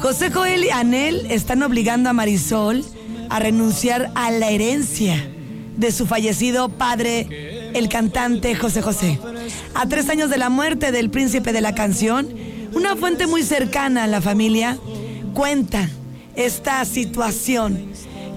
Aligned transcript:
José 0.00 0.30
Joel 0.30 0.64
y 0.64 0.70
Anel 0.70 1.26
están 1.30 1.62
obligando 1.62 2.08
a 2.08 2.14
Marisol 2.14 2.82
a 3.28 3.38
renunciar 3.38 4.10
a 4.14 4.30
la 4.30 4.48
herencia 4.48 5.28
de 5.76 5.92
su 5.92 6.06
fallecido 6.06 6.70
padre, 6.70 7.70
el 7.74 7.90
cantante 7.90 8.54
José 8.54 8.80
José. 8.80 9.20
A 9.74 9.86
tres 9.88 10.08
años 10.08 10.30
de 10.30 10.38
la 10.38 10.48
muerte 10.48 10.90
del 10.90 11.10
príncipe 11.10 11.52
de 11.52 11.60
la 11.60 11.74
canción, 11.74 12.28
una 12.72 12.96
fuente 12.96 13.26
muy 13.26 13.42
cercana 13.42 14.04
a 14.04 14.06
la 14.06 14.22
familia 14.22 14.78
cuenta 15.34 15.90
esta 16.34 16.82
situación 16.86 17.92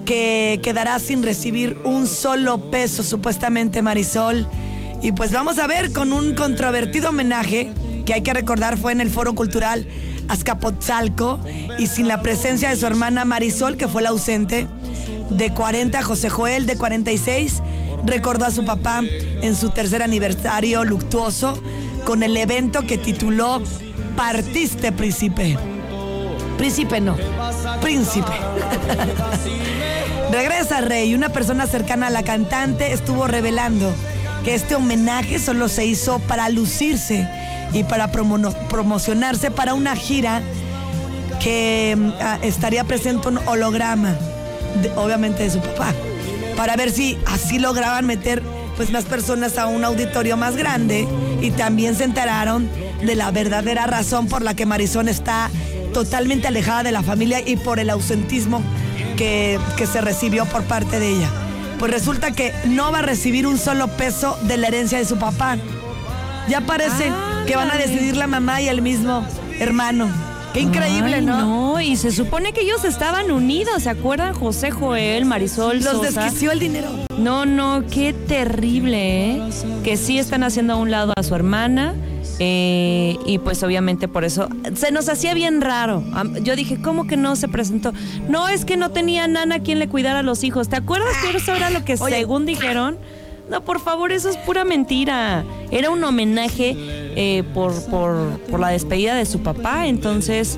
que 0.05 0.59
quedará 0.61 1.00
sin 1.00 1.23
recibir 1.23 1.77
un 1.86 2.07
solo 2.07 2.71
peso 2.71 3.04
supuestamente 3.04 3.82
Marisol. 3.82 4.48
Y 5.02 5.14
pues 5.14 5.32
vamos 5.32 5.59
a 5.59 5.68
ver 5.68 5.93
con 5.93 6.11
un 6.11 6.36
controvertido 6.36 7.09
homenaje 7.09 7.71
que 8.05 8.14
hay 8.14 8.21
que 8.21 8.34
recordar 8.34 8.77
fue 8.77 8.91
en 8.91 9.00
el 9.00 9.09
Foro 9.09 9.34
Cultural 9.34 9.88
Azcapotzalco 10.28 11.39
y 11.78 11.88
sin 11.88 12.08
la 12.08 12.21
presencia 12.21 12.70
de 12.70 12.75
su 12.75 12.86
hermana 12.86 13.25
Marisol, 13.25 13.78
que 13.78 13.88
fue 13.88 14.02
la 14.02 14.10
ausente, 14.10 14.68
de 15.30 15.54
40, 15.54 16.04
José 16.04 16.30
Joel 16.30 16.66
de 16.66 16.78
46, 16.78 17.61
recordó 18.06 18.46
a 18.46 18.52
su 18.52 18.66
papá 18.66 19.02
en 19.42 19.56
su 19.56 19.70
tercer 19.70 20.04
aniversario 20.04 20.83
luctuoso 20.83 21.61
con 22.06 22.24
el 22.24 22.36
evento 22.38 22.86
que 22.86 22.97
tituló 22.97 23.61
Partiste, 24.16 24.92
príncipe. 24.92 25.57
Príncipe 26.58 27.02
no, 27.02 27.18
príncipe. 27.82 28.28
Regresa 30.32 30.82
Rey, 30.82 31.16
una 31.16 31.30
persona 31.30 31.68
cercana 31.68 32.08
a 32.08 32.09
la 32.09 32.23
cantante 32.23 32.94
estuvo 32.94 33.28
revelando 33.28 33.94
que 34.44 34.56
este 34.56 34.75
homenaje 34.75 35.39
solo 35.39 35.67
se 35.70 35.86
hizo 35.86 36.20
para 36.20 36.50
lucirse 36.50 37.28
y 37.72 37.83
para 37.83 38.11
promocionarse 38.11 39.52
para 39.52 39.73
una 39.73 39.95
gira 39.95 40.42
que 41.42 41.95
mm, 41.97 42.09
ah, 42.22 42.39
estaría 42.42 42.83
presente 42.83 43.28
un 43.28 43.39
holograma, 43.47 44.16
obviamente 44.95 45.44
de 45.44 45.49
su 45.49 45.59
papá, 45.59 45.94
para 46.55 46.75
ver 46.75 46.91
si 46.91 47.17
así 47.25 47.59
lograban 47.59 48.05
meter 48.05 48.44
pues 48.75 48.91
más 48.91 49.05
personas 49.05 49.58
a 49.58 49.67
un 49.67 49.83
auditorio 49.83 50.36
más 50.36 50.55
grande 50.55 51.08
y 51.41 51.52
también 51.52 51.95
se 51.95 52.05
enteraron 52.05 52.69
de 53.03 53.16
la 53.16 53.31
verdadera 53.31 53.86
razón 53.86 54.27
por 54.27 54.41
la 54.41 54.55
que 54.55 54.66
Marisol 54.66 55.09
está 55.09 55.49
totalmente 55.94 56.47
alejada 56.47 56.83
de 56.83 56.91
la 56.91 57.03
familia 57.03 57.39
y 57.45 57.55
por 57.55 57.80
el 57.80 57.89
ausentismo 57.89 58.61
que, 59.16 59.59
que 59.77 59.86
se 59.86 60.02
recibió 60.02 60.45
por 60.45 60.64
parte 60.64 60.99
de 60.99 61.09
ella. 61.09 61.30
Pues 61.79 61.91
resulta 61.91 62.31
que 62.31 62.53
no 62.66 62.91
va 62.91 62.99
a 62.99 63.02
recibir 63.02 63.47
un 63.47 63.57
solo 63.57 63.88
peso 63.88 64.38
de 64.43 64.57
la 64.57 64.67
herencia 64.67 64.97
de 64.97 65.05
su 65.05 65.17
papá. 65.17 65.57
Ya 66.47 66.61
parece 66.61 67.11
que 67.47 67.55
van 67.55 67.71
a 67.71 67.75
decidir 67.75 68.17
la 68.17 68.27
mamá 68.27 68.61
y 68.61 68.67
el 68.67 68.81
mismo 68.81 69.25
hermano. 69.59 70.09
Qué 70.53 70.59
increíble, 70.59 71.21
¿no? 71.21 71.41
No, 71.73 71.81
y 71.81 71.95
se 71.95 72.11
supone 72.11 72.53
que 72.53 72.61
ellos 72.61 72.85
estaban 72.85 73.31
unidos, 73.31 73.83
¿se 73.83 73.89
acuerdan? 73.89 74.35
José 74.35 74.69
Joel, 74.69 75.25
Marisol, 75.25 75.80
Los 75.80 76.02
desquició 76.03 76.52
el 76.52 76.59
dinero. 76.59 76.89
No, 77.17 77.47
no, 77.47 77.83
qué 77.89 78.13
terrible, 78.13 79.31
¿eh? 79.31 79.41
Que 79.83 79.97
sí 79.97 80.19
están 80.19 80.43
haciendo 80.43 80.73
a 80.73 80.75
un 80.75 80.91
lado 80.91 81.13
a 81.15 81.23
su 81.23 81.33
hermana. 81.33 81.95
Eh, 82.45 83.17
y 83.25 83.38
pues 83.38 83.63
obviamente 83.63 84.09
por 84.09 84.25
eso 84.25 84.49
se 84.75 84.91
nos 84.91 85.08
hacía 85.08 85.33
bien 85.33 85.61
raro. 85.61 86.03
Yo 86.41 86.58
dije, 86.58 86.77
¿cómo 86.81 87.08
que 87.08 87.16
no 87.16 87.38
se 87.38 87.47
presentó? 87.47 87.94
No, 88.27 88.49
es 88.49 88.66
que 88.66 88.75
no 88.75 88.91
tenía 88.91 89.30
nana 89.30 89.59
quien 89.59 89.80
le 89.80 89.88
cuidara 89.88 90.19
a 90.19 90.23
los 90.23 90.44
hijos. 90.44 90.67
¿Te 90.67 90.75
acuerdas 90.75 91.16
que 91.21 91.38
eso 91.38 91.55
era 91.55 91.69
lo 91.69 91.86
que 91.86 91.95
según 91.95 92.45
dijeron? 92.45 92.97
No, 93.49 93.64
por 93.64 93.80
favor, 93.80 94.11
eso 94.11 94.27
es 94.27 94.36
pura 94.36 94.66
mentira. 94.66 95.45
Era 95.71 95.89
un 95.89 96.03
homenaje 96.03 96.75
eh, 96.77 97.44
por, 97.53 97.81
por, 97.86 98.41
por 98.52 98.59
la 98.59 98.67
despedida 98.69 99.16
de 99.16 99.25
su 99.25 99.39
papá, 99.39 99.88
entonces 99.88 100.58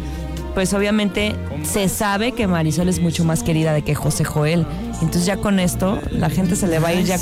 pues 0.56 0.74
obviamente 0.74 1.36
se 1.64 1.88
sabe 1.88 2.32
que 2.32 2.48
Marisol 2.48 2.90
es 2.90 3.00
mucho 3.00 3.26
más 3.26 3.44
querida 3.44 3.74
de 3.74 3.84
que 3.84 3.94
José 3.94 4.24
Joel. 4.24 4.66
Entonces 5.02 5.26
ya 5.28 5.38
con 5.38 5.60
esto 5.60 6.00
la 6.10 6.32
gente 6.32 6.56
se 6.56 6.68
le 6.68 6.80
va 6.80 6.88
a 6.88 6.94
ir 6.96 7.06
ya. 7.06 7.20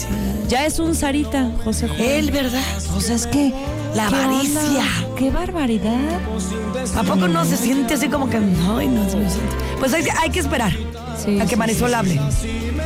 Ya 0.48 0.66
es 0.66 0.80
un 0.80 0.96
Sarita, 0.96 1.52
José 1.66 1.90
Joel. 1.90 2.02
Él, 2.02 2.32
¿verdad? 2.32 2.62
O 2.96 3.02
sea, 3.02 3.16
es 3.16 3.28
que 3.28 3.52
la 3.96 4.08
avaricia. 4.08 4.86
Qué 5.18 5.30
barbaridad. 5.30 6.20
¿A 6.96 7.04
poco 7.04 7.28
no 7.28 7.46
se 7.46 7.58
siente 7.58 7.94
así 7.94 8.10
como 8.10 8.30
que 8.30 8.40
no, 8.40 8.82
no 8.82 9.04
se 9.06 9.12
siente? 9.12 9.56
Pues 9.80 9.94
hay, 9.94 10.06
hay 10.22 10.30
que 10.30 10.40
esperar 10.40 10.74
a 11.42 11.46
que 11.46 11.56
Marisol 11.56 11.94
hable. 11.94 12.20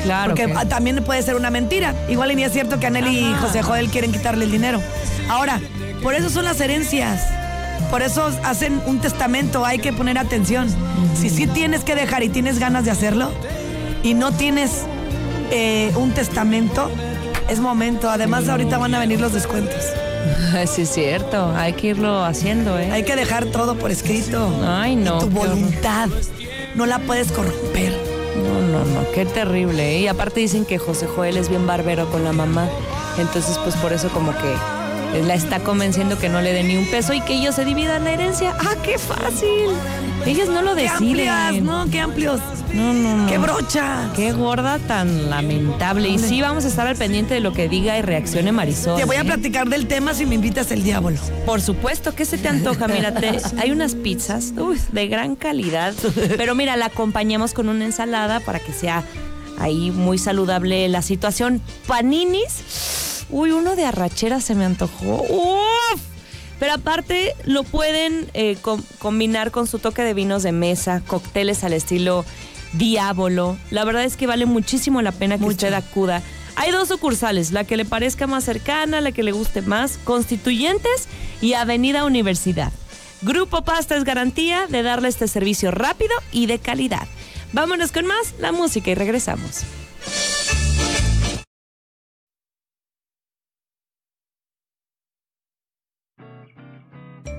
Claro. 0.04 0.36
Porque 0.36 0.54
también 0.68 1.04
puede 1.04 1.22
ser 1.22 1.36
una 1.36 1.50
mentira. 1.50 1.94
Igual 2.10 2.36
ni 2.36 2.44
es 2.44 2.52
cierto 2.52 2.80
que 2.80 2.88
Anel 2.88 3.08
y 3.08 3.34
José 3.36 3.62
Joel 3.62 3.90
quieren 3.90 4.12
quitarle 4.12 4.46
el 4.46 4.52
dinero. 4.52 4.82
Ahora, 5.30 5.60
por 6.04 6.14
eso 6.14 6.30
son 6.30 6.46
las 6.46 6.60
herencias. 6.60 7.28
Por 7.90 8.02
eso 8.02 8.30
hacen 8.44 8.82
un 8.86 9.00
testamento, 9.00 9.66
hay 9.66 9.80
que 9.80 9.94
poner 9.94 10.18
atención. 10.18 10.68
Si 11.16 11.30
sí 11.30 11.48
tienes 11.48 11.84
que 11.84 11.96
dejar 11.96 12.22
y 12.24 12.30
tienes 12.30 12.60
ganas 12.60 12.84
de 12.84 12.92
hacerlo 12.92 13.32
y 14.04 14.14
no 14.14 14.34
tienes 14.34 14.84
eh, 15.52 15.92
un 15.96 16.12
testamento, 16.12 16.92
es 17.50 17.60
momento. 17.60 18.10
Además, 18.10 18.50
ahorita 18.50 18.78
van 18.78 18.94
a 18.94 19.00
venir 19.00 19.22
los 19.22 19.34
descuentos. 19.34 19.86
Sí, 20.68 20.82
es 20.84 20.90
cierto. 20.90 21.54
Hay 21.56 21.74
que 21.74 21.88
irlo 21.88 22.24
haciendo, 22.24 22.78
¿eh? 22.80 22.92
Hay 22.92 23.04
que 23.04 23.16
dejar 23.16 23.46
todo 23.46 23.76
por 23.76 23.92
escrito. 23.92 24.52
Ay, 24.66 24.96
no. 24.96 25.20
tu 25.20 25.30
voluntad. 25.30 26.10
No 26.76 26.86
la 26.86 27.00
puedes 27.00 27.32
corromper. 27.32 27.94
No, 28.36 28.62
no, 28.62 28.86
no. 28.86 29.12
Qué 29.14 29.26
terrible. 29.26 29.96
¿eh? 29.96 30.00
Y 30.02 30.08
aparte 30.08 30.40
dicen 30.40 30.66
que 30.66 30.78
José 30.78 31.08
Joel 31.08 31.38
es 31.38 31.50
bien 31.50 31.66
barbero 31.68 32.10
con 32.10 32.24
la 32.24 32.34
mamá. 32.34 32.68
Entonces, 33.18 33.58
pues 33.60 33.76
por 33.76 33.94
eso 33.94 34.10
como 34.10 34.32
que 34.32 34.56
la 35.14 35.34
está 35.34 35.60
convenciendo 35.60 36.18
que 36.18 36.30
no 36.30 36.42
le 36.42 36.54
dé 36.54 36.64
ni 36.64 36.78
un 36.78 36.90
peso 36.90 37.14
y 37.14 37.22
que 37.22 37.34
ellos 37.34 37.56
se 37.56 37.66
dividan 37.66 38.04
la 38.04 38.12
herencia. 38.12 38.56
¡Ah, 38.60 38.76
qué 38.84 38.98
fácil! 38.98 39.72
Ellos 40.26 40.50
no 40.50 40.62
lo 40.62 40.76
deciden. 40.76 41.16
¡Qué 41.16 41.30
amplias, 41.30 41.64
no! 41.64 41.90
¡Qué 41.90 42.00
amplios! 42.00 42.42
No, 42.74 42.94
no, 42.94 43.18
no. 43.18 43.28
¡Qué 43.28 43.38
brocha! 43.38 44.10
¡Qué 44.16 44.34
gorda 44.34 44.78
tan 44.80 45.30
lamentable! 45.30 46.10
Y 46.10 46.20
sí, 46.20 46.42
vamos 46.42 46.66
a 46.66 46.68
estar 46.68 46.86
al 46.86 46.96
pendiente 46.96 47.34
de 47.34 47.40
lo 47.40 47.54
que 47.54 47.70
diga 47.70 47.98
y 47.98 48.02
reaccione 48.02 48.52
Marisol. 48.52 48.98
Te 48.98 49.06
voy 49.06 49.16
a 49.16 49.22
¿eh? 49.22 49.26
platicar 49.26 49.70
del 49.70 49.88
tema 49.88 50.14
si 50.14 50.26
me 50.26 50.36
invitas 50.36 50.70
el 50.72 50.84
diablo. 50.84 51.18
Por 51.46 51.62
supuesto, 51.62 52.14
¿qué 52.14 52.26
se 52.26 52.38
te 52.38 52.50
antoja? 52.50 52.88
Mírate, 52.88 53.40
hay 53.58 53.72
unas 53.72 53.96
pizzas 53.96 54.54
de 54.92 55.08
gran 55.08 55.36
calidad, 55.36 55.94
pero 56.38 56.56
mira, 56.56 56.76
la 56.76 56.88
acompañamos 56.88 57.54
con 57.54 57.70
una 57.70 57.86
ensalada 57.86 58.42
para 58.42 58.60
que 58.60 58.74
sea 58.74 59.04
ahí 59.60 59.92
muy 59.92 60.18
saludable 60.18 60.88
la 60.90 61.02
situación. 61.02 61.62
Paninis 61.88 63.17
Uy, 63.30 63.52
uno 63.52 63.76
de 63.76 63.86
arrachera 63.86 64.42
se 64.42 64.56
me 64.56 64.66
antojó. 64.66 65.24
¡Uf! 65.24 66.02
Pero 66.60 66.74
aparte 66.74 67.36
lo 67.46 67.64
pueden 67.64 68.30
eh, 68.34 68.58
combinar 69.00 69.52
con 69.52 69.68
su 69.68 69.80
toque 69.80 70.04
de 70.04 70.14
vinos 70.14 70.44
de 70.44 70.52
mesa, 70.52 71.02
cócteles 71.06 71.64
al 71.64 71.74
estilo 71.74 72.26
Diablo. 72.74 73.58
La 73.70 73.86
verdad 73.86 74.04
es 74.04 74.18
que 74.18 74.28
vale 74.28 74.46
muchísimo 74.46 75.02
la 75.02 75.12
pena 75.12 75.38
que 75.38 75.46
usted 75.46 75.74
acuda. 75.74 76.22
Hay 76.56 76.72
dos 76.72 76.88
sucursales, 76.88 77.52
la 77.52 77.66
que 77.66 77.78
le 77.78 77.86
parezca 77.86 78.26
más 78.26 78.44
cercana, 78.44 79.02
la 79.02 79.12
que 79.12 79.22
le 79.22 79.32
guste 79.32 79.62
más, 79.62 80.00
Constituyentes 80.04 81.08
y 81.40 81.54
Avenida 81.54 82.04
Universidad. 82.04 82.72
Grupo 83.22 83.64
Pasta 83.64 83.96
es 83.96 84.04
garantía 84.04 84.66
de 84.68 84.82
darle 84.82 85.10
este 85.10 85.28
servicio 85.28 85.70
rápido 85.70 86.14
y 86.32 86.48
de 86.48 86.58
calidad. 86.58 87.08
Vámonos 87.54 87.92
con 87.92 88.06
más 88.08 88.34
la 88.40 88.52
música 88.52 88.90
y 88.90 88.96
regresamos. 88.96 89.64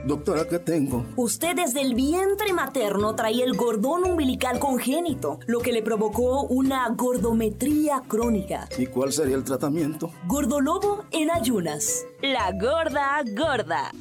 Doctora, 0.09 0.49
¿qué 0.49 0.59
tengo? 0.59 1.05
Usted 1.17 1.55
desde 1.55 1.83
el 1.83 1.95
vientre 1.95 2.55
materno 2.55 3.15
traía 3.15 3.45
el 3.45 3.55
gordón 3.55 4.05
umbilical 4.05 4.59
congénito, 4.59 5.39
lo 5.47 5.61
que 5.61 5.71
le 5.71 5.83
provocó 5.83 6.45
una 6.45 6.89
gordometría 6.97 8.03
crónica. 8.09 8.71
¿Y 8.79 8.87
cuál 8.87 9.13
sería 9.13 9.37
el 9.37 9.45
tratamiento? 9.45 10.11
Gordolobo 10.27 11.05
en 11.11 11.31
ayunas. 11.31 12.07
La 12.23 12.51
gorda 12.53 13.23
gorda. 13.37 13.93